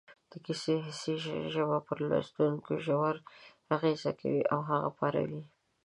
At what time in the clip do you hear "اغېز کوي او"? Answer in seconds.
3.75-4.59